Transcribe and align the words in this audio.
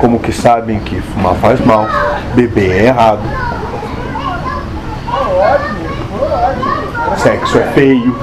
Como 0.00 0.18
que 0.20 0.32
sabem 0.32 0.78
que 0.80 1.00
fumar 1.00 1.34
faz 1.36 1.64
mal, 1.64 1.88
beber 2.34 2.70
é 2.70 2.86
errado, 2.86 3.22
sexo 7.26 7.58
é 7.58 7.64
feio. 7.72 8.16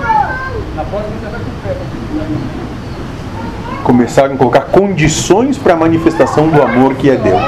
Começaram 3.83 4.35
a 4.35 4.37
colocar 4.37 4.61
condições 4.61 5.57
para 5.57 5.73
a 5.73 5.75
manifestação 5.75 6.47
do 6.47 6.61
amor 6.61 6.95
que 6.95 7.09
é 7.09 7.15
Deus. 7.17 7.41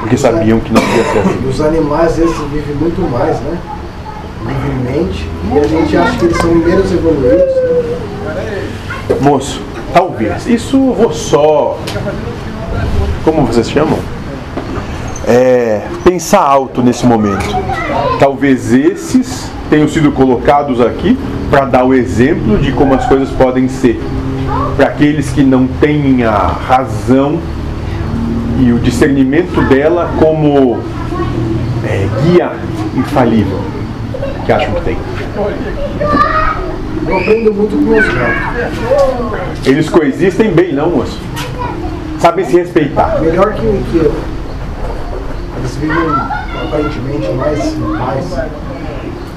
Porque 0.00 0.16
sabiam 0.16 0.58
que 0.60 0.72
não 0.72 0.80
ia 0.80 1.04
ser 1.04 1.18
assim. 1.18 1.46
Os 1.46 1.60
animais, 1.60 2.18
esses 2.18 2.38
vivem 2.50 2.76
muito 2.76 3.02
mais, 3.10 3.38
né? 3.40 3.58
Livremente. 4.46 5.28
E 5.52 5.58
a 5.58 5.64
gente 5.64 5.96
acha 5.96 6.16
que 6.16 6.24
eles 6.24 6.36
são 6.38 6.54
menos 6.54 6.90
evoluídos. 6.90 7.59
Moço, 9.20 9.60
talvez. 9.92 10.46
Isso 10.46 10.92
vou 10.92 11.12
só. 11.12 11.78
Como 13.24 13.46
vocês 13.46 13.70
chamam? 13.70 13.98
É, 15.26 15.82
pensar 16.02 16.40
alto 16.40 16.82
nesse 16.82 17.06
momento. 17.06 17.44
Talvez 18.18 18.72
esses 18.72 19.50
tenham 19.68 19.86
sido 19.86 20.10
colocados 20.12 20.80
aqui 20.80 21.18
para 21.50 21.64
dar 21.64 21.84
o 21.84 21.94
exemplo 21.94 22.58
de 22.58 22.72
como 22.72 22.94
as 22.94 23.06
coisas 23.06 23.30
podem 23.30 23.68
ser. 23.68 24.00
Para 24.76 24.86
aqueles 24.86 25.30
que 25.30 25.42
não 25.42 25.66
têm 25.66 26.24
a 26.24 26.36
razão 26.36 27.38
e 28.58 28.72
o 28.72 28.78
discernimento 28.78 29.62
dela 29.68 30.10
como 30.18 30.78
é, 31.84 32.08
guia 32.22 32.52
infalível 32.96 33.60
que 34.44 34.52
acham 34.52 34.74
que 34.74 34.80
tem. 34.82 34.96
Eu 37.06 37.16
aprendo 37.16 37.54
muito 37.54 37.76
com 37.76 37.98
os 37.98 38.06
gatos. 38.14 39.66
Eles 39.66 39.88
coexistem 39.88 40.52
bem, 40.52 40.72
não, 40.72 40.90
moço? 40.90 41.18
Sabem 42.18 42.44
se 42.44 42.52
respeitar. 42.52 43.20
Melhor 43.20 43.54
que, 43.54 43.60
que 43.60 43.96
eu. 43.96 44.14
Eles 45.58 45.76
vivem 45.76 45.96
aparentemente 46.62 47.28
mais 47.32 47.74
em 47.74 47.96
paz. 47.98 48.50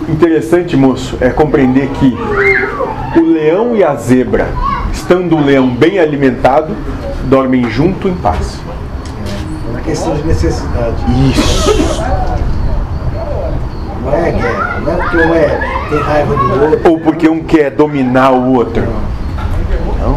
Interessante, 0.10 0.76
moço, 0.76 1.18
é 1.22 1.30
compreender 1.30 1.90
que 1.92 2.18
o 3.18 3.32
leão 3.32 3.76
e 3.76 3.84
a 3.84 3.96
zebra, 3.96 4.48
estando 4.92 5.38
o 5.38 5.44
leão 5.44 5.70
bem 5.70 6.00
alimentado, 6.00 6.76
dormem 7.26 7.70
junto 7.70 8.09
em 8.09 8.16
paz. 8.16 8.59
É 9.68 9.70
uma 9.72 9.80
questão 9.80 10.14
de 10.16 10.28
necessidade. 10.28 10.98
Isso. 11.32 12.04
Não 14.04 14.14
é 14.14 14.32
guerra. 14.32 14.82
Não 14.82 14.92
é 14.92 14.96
porque 14.98 15.18
um 15.18 15.34
é, 15.34 15.88
tem 15.90 16.00
raiva 16.00 16.36
do 16.36 16.64
outro. 16.64 16.92
Ou 16.92 17.00
porque 17.00 17.30
um 17.30 17.44
quer 17.44 17.72
dominar 17.72 18.32
o 18.32 18.54
outro. 18.54 18.84
Não. 20.00 20.16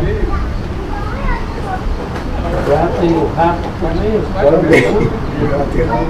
O 2.67 3.05
e 3.05 3.09
o 3.13 3.31
rato 3.37 3.69
também, 3.81 4.21
Também. 4.51 4.83
tem, 4.83 4.93
e 4.93 5.45
rato. 5.47 6.07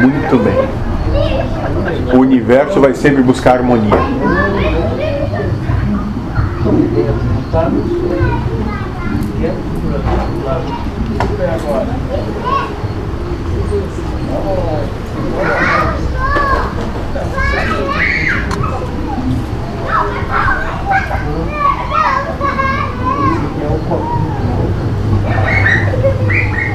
Muito 0.00 0.38
bem. 0.38 0.68
O 2.14 2.20
universo 2.20 2.80
vai 2.80 2.94
sempre 2.94 3.22
buscar 3.22 3.54
harmonia. 3.56 3.96